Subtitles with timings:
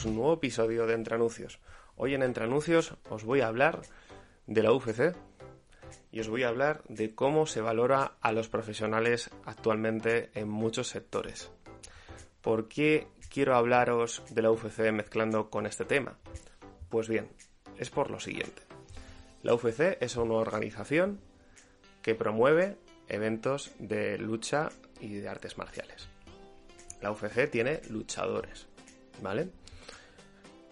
[0.00, 1.60] Es un nuevo episodio de Entre Anuncios.
[1.94, 3.82] Hoy en Entre Anuncios os voy a hablar
[4.46, 5.14] de la UFC
[6.10, 10.88] y os voy a hablar de cómo se valora a los profesionales actualmente en muchos
[10.88, 11.50] sectores.
[12.40, 16.16] ¿Por qué quiero hablaros de la UFC mezclando con este tema?
[16.88, 17.28] Pues bien,
[17.76, 18.62] es por lo siguiente.
[19.42, 21.20] La UFC es una organización
[22.00, 26.08] que promueve eventos de lucha y de artes marciales.
[27.02, 28.66] La UFC tiene luchadores,
[29.20, 29.50] ¿vale?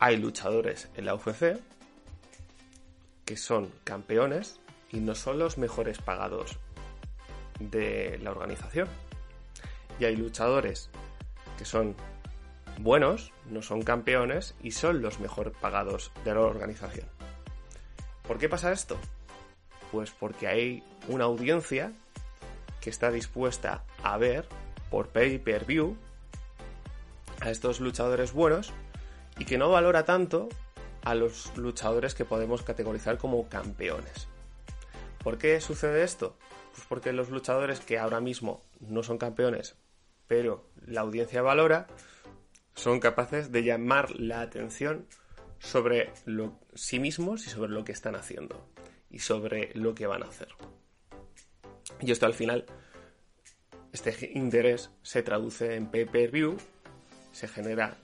[0.00, 1.58] Hay luchadores en la UFC
[3.24, 4.60] que son campeones
[4.90, 6.58] y no son los mejores pagados
[7.58, 8.88] de la organización.
[9.98, 10.88] Y hay luchadores
[11.58, 11.96] que son
[12.78, 17.08] buenos, no son campeones y son los mejor pagados de la organización.
[18.26, 18.96] ¿Por qué pasa esto?
[19.90, 21.92] Pues porque hay una audiencia
[22.80, 24.46] que está dispuesta a ver
[24.90, 25.96] por pay-per-view
[27.40, 28.72] a estos luchadores buenos
[29.38, 30.48] y que no valora tanto
[31.02, 34.28] a los luchadores que podemos categorizar como campeones.
[35.22, 36.36] ¿Por qué sucede esto?
[36.72, 39.76] Pues porque los luchadores que ahora mismo no son campeones,
[40.26, 41.86] pero la audiencia valora,
[42.74, 45.06] son capaces de llamar la atención
[45.58, 48.64] sobre lo, sí mismos y sobre lo que están haciendo
[49.10, 50.48] y sobre lo que van a hacer.
[52.00, 52.66] Y esto al final,
[53.92, 56.56] este interés se traduce en pay-per-view,
[57.32, 57.98] se genera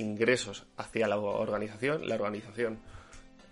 [0.00, 2.78] ingresos hacia la organización, la organización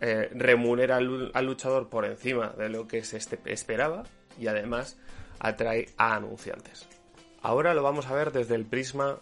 [0.00, 4.04] eh, remunera al, luchador por encima de lo que se este, esperaba
[4.38, 4.96] y además
[5.38, 6.88] atrae a anunciantes.
[7.42, 9.18] Ahora lo vamos a ver desde el prisma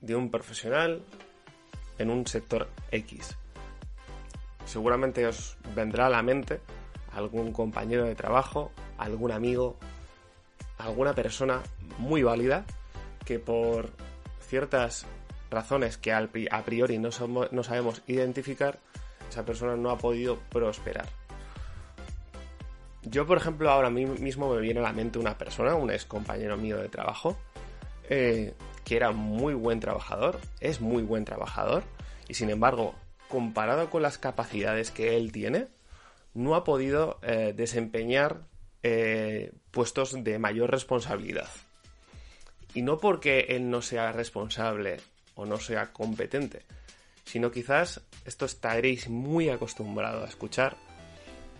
[0.00, 1.02] de un profesional
[1.98, 3.36] en un sector X.
[4.64, 6.60] Seguramente os vendrá a la mente
[7.12, 9.78] algún compañero de trabajo, algún amigo,
[10.78, 11.62] alguna persona
[11.98, 12.64] muy válida
[13.24, 13.90] que por
[14.40, 15.06] ciertas
[15.50, 18.78] razones que a priori no, sabemos identificar,
[19.28, 21.08] esa persona no ha podido prosperar.
[23.02, 26.56] Yo, por ejemplo, ahora mismo me viene a la mente una persona, un ex compañero
[26.56, 27.36] mío de trabajo,
[28.08, 31.82] eh, que era muy buen trabajador, es muy buen trabajador,
[32.28, 32.94] y sin embargo,
[33.28, 35.68] comparado con las capacidades que él tiene,
[36.34, 38.42] no ha podido eh, desempeñar
[38.82, 41.48] eh, puestos de mayor responsabilidad.
[42.74, 44.98] Y no porque él no sea responsable
[45.34, 46.64] o no sea competente,
[47.24, 50.76] sino quizás esto estaréis muy acostumbrado a escuchar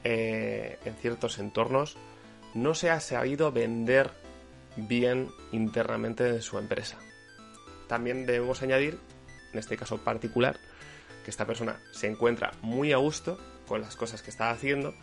[0.04, 1.96] eh, en ciertos entornos,
[2.54, 4.10] no se ha sabido vender
[4.76, 6.98] bien internamente de su empresa.
[7.86, 8.98] También debemos añadir,
[9.52, 10.58] en este caso particular,
[11.24, 14.94] que esta persona se encuentra muy a gusto con las cosas que está haciendo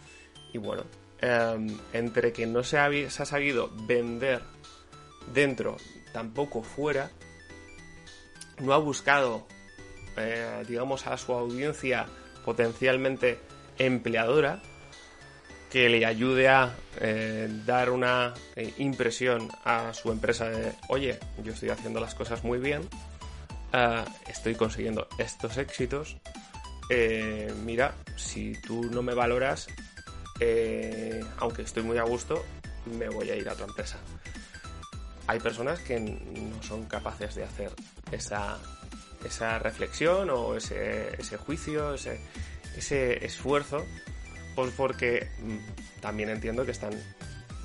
[0.53, 0.83] y bueno,
[1.21, 4.41] eh, entre que no se ha sabido vender
[5.33, 5.77] dentro,
[6.13, 7.11] tampoco fuera,
[8.59, 9.47] no ha buscado,
[10.15, 12.07] eh, digamos, a su audiencia
[12.43, 13.39] potencialmente
[13.77, 14.61] empleadora
[15.69, 21.53] que le ayude a eh, dar una eh, impresión a su empresa de, oye, yo
[21.53, 22.87] estoy haciendo las cosas muy bien,
[23.73, 26.17] eh, estoy consiguiendo estos éxitos,
[27.65, 29.67] mira, si tú no me valoras,
[31.39, 32.45] aunque estoy muy a gusto,
[32.85, 33.97] me voy a ir a otra empresa.
[35.27, 37.73] Hay personas que no son capaces de hacer
[38.11, 38.57] esa,
[39.23, 42.19] esa reflexión o ese, ese juicio, ese,
[42.75, 43.85] ese esfuerzo,
[44.55, 46.93] pues porque mm, también entiendo que están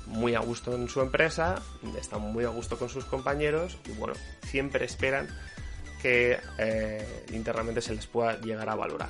[0.05, 1.61] muy a gusto en su empresa,
[1.99, 4.13] están muy a gusto con sus compañeros y bueno,
[4.45, 5.27] siempre esperan
[6.01, 9.09] que eh, internamente se les pueda llegar a valorar.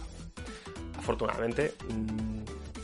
[0.98, 2.33] Afortunadamente, mmm,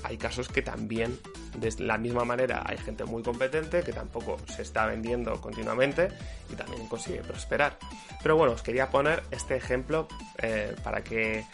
[0.09, 1.19] hay casos que también,
[1.56, 6.09] de la misma manera, hay gente muy competente que tampoco se está vendiendo continuamente
[6.51, 7.77] y también consigue prosperar.
[8.23, 10.07] Pero bueno, os quería poner este ejemplo
[10.39, 11.45] eh, para que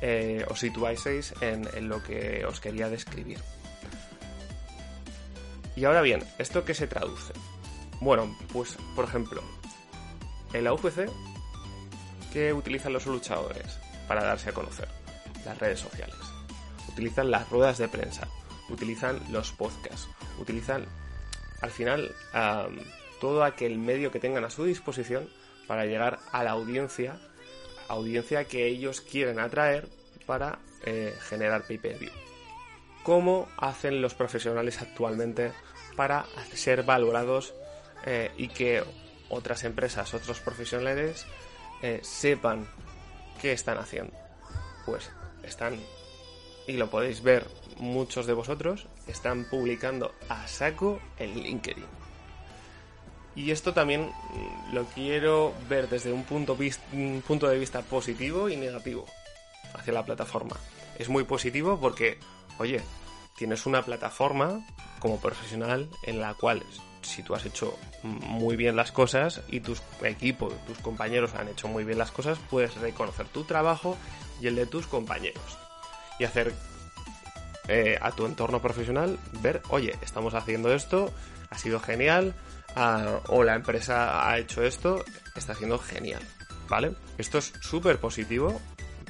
[0.00, 1.06] eh, os situáis
[1.40, 3.38] en, en lo que os quería describir.
[5.76, 7.32] Y ahora bien, ¿esto qué se traduce?
[8.00, 9.40] Bueno, pues por ejemplo,
[10.52, 11.08] en la UFC,
[12.32, 13.78] ¿qué utilizan los luchadores
[14.08, 14.88] para darse a conocer?
[15.44, 16.29] Las redes sociales.
[16.88, 18.28] Utilizan las ruedas de prensa,
[18.68, 20.86] utilizan los podcasts, utilizan
[21.60, 22.14] al final
[23.20, 25.28] todo aquel medio que tengan a su disposición
[25.66, 27.20] para llegar a la audiencia,
[27.86, 29.86] audiencia que ellos quieren atraer
[30.26, 32.10] para eh, generar pay-per-view.
[33.02, 35.52] ¿Cómo hacen los profesionales actualmente
[35.96, 36.24] para
[36.54, 37.54] ser valorados
[38.04, 38.82] eh, y que
[39.28, 41.26] otras empresas, otros profesionales
[41.82, 42.66] eh, sepan
[43.40, 44.12] qué están haciendo?
[44.86, 45.10] Pues
[45.42, 45.78] están,
[46.70, 51.84] y lo podéis ver muchos de vosotros, están publicando a saco en LinkedIn.
[53.34, 56.56] Y esto también mm, lo quiero ver desde un punto,
[56.92, 59.04] un punto de vista positivo y negativo
[59.74, 60.56] hacia la plataforma.
[60.98, 62.18] Es muy positivo porque,
[62.58, 62.80] oye,
[63.36, 64.64] tienes una plataforma
[65.00, 66.62] como profesional en la cual
[67.02, 71.66] si tú has hecho muy bien las cosas y tus equipo, tus compañeros han hecho
[71.66, 73.96] muy bien las cosas, puedes reconocer tu trabajo
[74.40, 75.69] y el de tus compañeros
[76.20, 76.52] y hacer
[77.66, 81.12] eh, a tu entorno profesional ver, oye, estamos haciendo esto,
[81.48, 82.34] ha sido genial,
[82.76, 85.02] ah, o la empresa ha hecho esto,
[85.34, 86.22] está siendo genial,
[86.68, 86.92] ¿vale?
[87.16, 88.60] Esto es súper positivo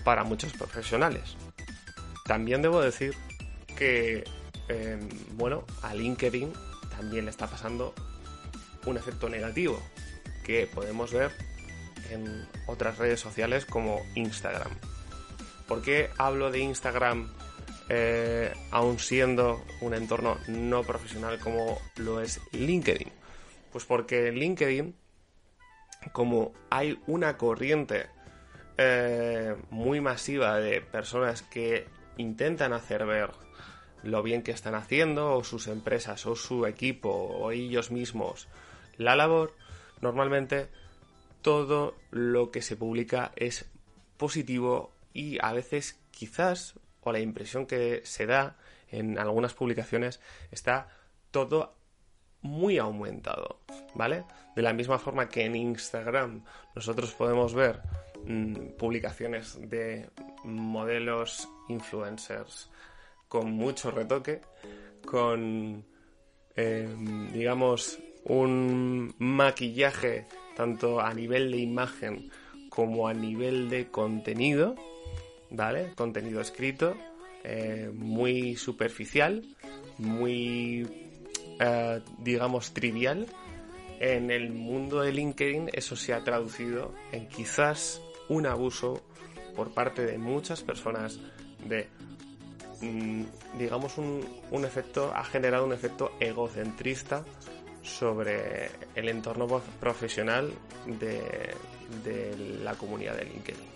[0.04, 1.36] para muchos profesionales.
[2.24, 3.14] También debo decir
[3.76, 4.22] que,
[4.68, 6.52] em, bueno, a LinkedIn
[6.96, 7.92] también le está pasando
[8.86, 9.82] un efecto negativo
[10.44, 11.32] que podemos ver
[12.10, 14.70] en otras redes sociales como Instagram.
[15.70, 17.28] ¿Por qué hablo de Instagram
[17.88, 23.08] eh, aún siendo un entorno no profesional como lo es LinkedIn?
[23.70, 24.96] Pues porque en LinkedIn,
[26.10, 28.08] como hay una corriente
[28.78, 33.30] eh, muy masiva de personas que intentan hacer ver
[34.02, 38.48] lo bien que están haciendo, o sus empresas, o su equipo, o ellos mismos,
[38.96, 39.54] la labor,
[40.00, 40.66] normalmente
[41.42, 43.70] todo lo que se publica es
[44.16, 48.56] positivo y a veces quizás, o la impresión que se da
[48.88, 50.20] en algunas publicaciones,
[50.50, 50.88] está
[51.30, 51.74] todo
[52.42, 53.60] muy aumentado,
[53.94, 54.24] ¿vale?
[54.56, 56.42] De la misma forma que en Instagram
[56.74, 57.82] nosotros podemos ver
[58.24, 60.08] mm, publicaciones de
[60.44, 62.70] modelos influencers
[63.28, 64.40] con mucho retoque,
[65.06, 65.84] con,
[66.56, 66.88] eh,
[67.32, 70.26] digamos, un maquillaje
[70.56, 72.30] tanto a nivel de imagen
[72.70, 74.76] como a nivel de contenido,
[75.50, 75.92] ¿vale?
[75.96, 76.96] Contenido escrito,
[77.44, 79.44] eh, muy superficial,
[79.98, 80.88] muy,
[81.58, 83.26] eh, digamos, trivial.
[83.98, 89.02] En el mundo de LinkedIn eso se ha traducido en quizás un abuso
[89.54, 91.18] por parte de muchas personas
[91.66, 91.88] de
[92.80, 93.24] mm,
[93.58, 97.24] digamos un, un, efecto ha generado un efecto egocentrista
[97.82, 99.46] sobre el entorno
[99.80, 100.50] profesional
[100.86, 101.20] de,
[102.04, 103.66] de la comunidad de LinkedIn.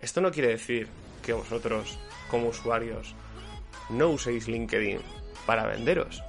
[0.00, 0.88] Esto no quiere decir
[1.22, 1.98] que vosotros,
[2.30, 3.14] como usuarios,
[3.88, 5.00] no uséis LinkedIn
[5.46, 6.22] para venderos.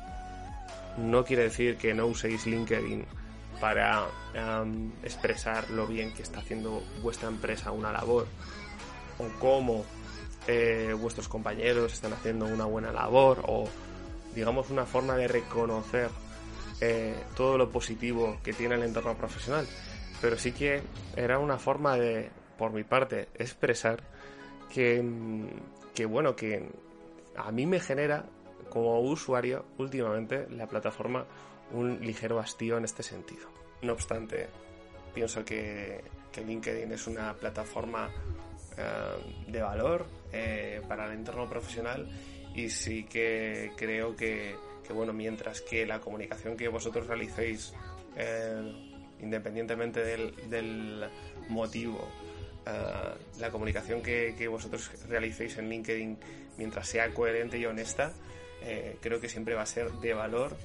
[0.97, 3.06] No quiere decir que no uséis LinkedIn
[3.59, 4.07] para
[5.03, 8.27] expresar lo bien que está haciendo vuestra empresa una labor
[9.18, 9.85] o cómo
[10.47, 13.69] eh, vuestros compañeros están haciendo una buena labor o
[14.35, 16.09] digamos una forma de reconocer
[16.81, 19.65] eh, todo lo positivo que tiene el entorno profesional
[20.24, 20.81] pero sí que
[21.18, 24.02] era una forma de por mi parte expresar
[24.74, 25.04] que,
[25.94, 26.66] que bueno que
[27.36, 28.24] a mí me genera
[28.69, 31.26] como usuario últimamente la plataforma
[31.74, 33.50] un ligero hastío en este sentido.
[33.81, 34.47] No obstante
[35.14, 38.09] pienso que, que LinkedIn es una plataforma
[38.78, 42.07] eh, de valor eh, para el entorno profesional
[42.56, 44.56] y sí que creo que,
[44.94, 47.74] bueno, mientras que la comunicación que vosotros realicéis,
[48.16, 48.93] eh,
[49.23, 51.09] independientemente del,
[51.49, 52.07] motivo,
[53.39, 56.18] la comunicación que, vosotros realicéis en LinkedIn,
[56.57, 58.13] mientras sea coherente y honesta,
[59.01, 60.56] creo que siempre va a ser de valor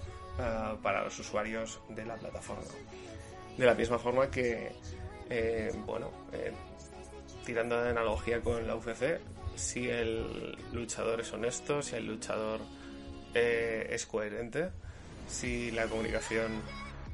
[0.82, 2.62] para los usuarios de la plataforma.
[3.56, 4.72] De la misma forma que,
[5.86, 6.10] bueno,
[7.44, 9.20] tirando de analogía con la UFC,
[9.58, 12.60] si el luchador es honesto, si el luchador
[13.34, 14.68] eh, es coherente,
[15.26, 16.62] si la comunicación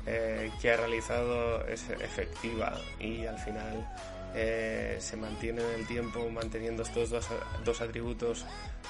[0.06, 3.88] eh, que ha realizado es efectiva y al final
[4.34, 7.26] eh, se mantiene en el tiempo manteniendo estos dos,
[7.64, 8.44] dos atributos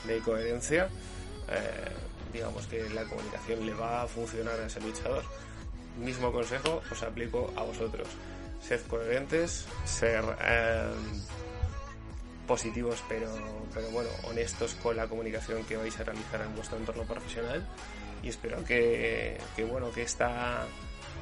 [0.06, 0.88] de coherencia,
[2.32, 5.22] digamos que la comunicación le va a funcionar a ese luchador.
[5.98, 8.08] Mismo consejo os aplico a vosotros
[8.66, 11.20] sed coherentes, ser em,
[12.46, 13.28] positivos pero,
[13.72, 17.66] pero bueno, honestos con la comunicación que vais a realizar en vuestro entorno profesional
[18.22, 19.38] y espero que,
[19.70, 20.64] bueno, que esta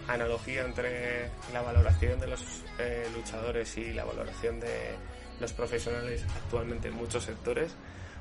[0.09, 4.97] analogía entre la valoración de los eh, luchadores y la valoración de
[5.41, 7.75] los profesionales actualmente en muchos sectores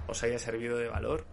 [0.08, 1.26] os haya servido de valor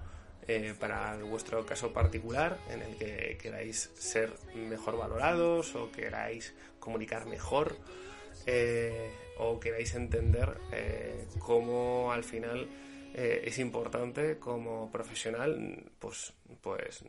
[0.47, 7.27] eh, para vuestro caso particular en el que queráis ser mejor valorados o queráis comunicar
[7.27, 7.77] mejor
[8.47, 10.57] eh, o queráis entender
[11.39, 12.69] cómo al final
[13.15, 17.05] es importante como profesional pues pues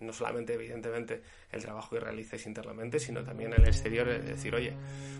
[0.00, 4.74] no solamente evidentemente el trabajo que realicéis internamente sino también el exterior es decir oye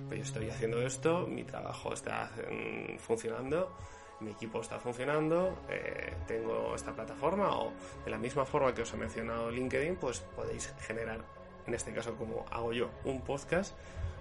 [0.09, 3.77] pues yo estoy haciendo esto mi trabajo está mm, funcionando
[4.23, 7.73] mi equipo está funcionando, eh, tengo esta plataforma o
[8.05, 11.21] de la misma forma que os he mencionado LinkedIn, pues podéis generar,
[11.67, 13.77] en este caso como hago yo, un podcast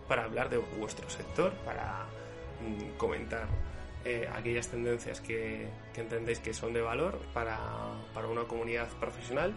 [0.08, 2.06] para hablar de vuestro sector, para
[2.62, 3.48] mm, comentar
[4.05, 7.60] eh, aquellas tendencias que, entendéis que son de valor para,
[8.29, 9.53] una comunidad profesional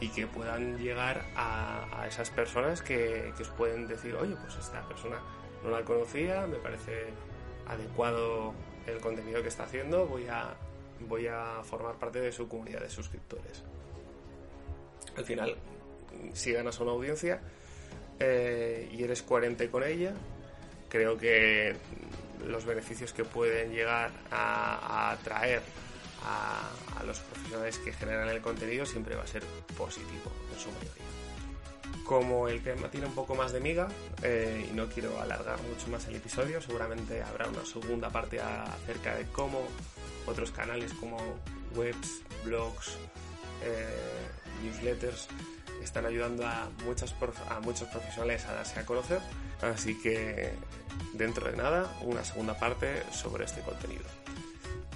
[0.00, 4.86] y que puedan llegar a, esas personas que, que, os pueden decir, oye, pues esta
[4.86, 5.20] persona
[5.62, 7.06] no la conocía, me parece
[7.66, 8.54] adecuado
[8.86, 10.54] el contenido que está haciendo, voy a,
[11.08, 13.62] voy a formar parte de su comunidad de suscriptores.
[15.16, 15.56] Al final,
[16.32, 17.40] si ganas una audiencia
[18.20, 20.12] eh, y eres coherente con ella,
[20.88, 21.74] creo que
[22.46, 25.62] los beneficios que pueden llegar a, atraer
[26.24, 29.42] a, a, los profesionales que generan el contenido siempre va a ser
[29.76, 31.06] positivo en su mayoría
[32.06, 33.88] como el tema tiene un poco más de miga
[34.22, 39.14] eh, y no quiero alargar mucho más el episodio, seguramente habrá una segunda parte acerca
[39.14, 39.60] de cómo
[40.26, 41.18] otros canales como
[41.74, 42.96] webs, blogs,
[43.62, 44.28] eh,
[44.62, 45.28] newsletters
[45.82, 47.14] están ayudando a, muchas
[47.48, 49.20] a muchos profesionales a darse a conocer.
[49.62, 50.52] Así que
[51.12, 54.04] dentro de nada, una segunda parte sobre este contenido.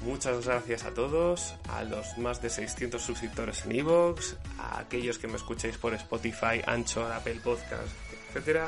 [0.03, 5.29] Muchas gracias a todos, a los más de 600 suscriptores en Evox, a aquellos que
[5.29, 7.93] me escucháis por Spotify, Anchor, Apple Podcast,
[8.35, 8.63] etc.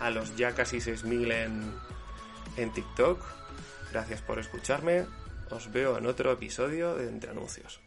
[0.00, 1.74] A los ya casi 6.000 en,
[2.56, 3.22] en TikTok.
[3.92, 5.04] Gracias por escucharme.
[5.50, 7.80] Os veo en otro episodio de Entre Anuncios.